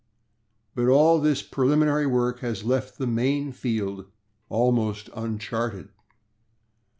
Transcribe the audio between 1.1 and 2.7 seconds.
this preliminary work has